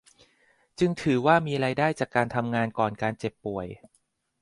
[0.79, 3.67] จึงถือว่ามีรายได้จากการทำงานก่อนการเจ็บป่วย